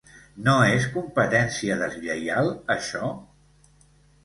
[0.45, 3.13] No és competència deslleial, això?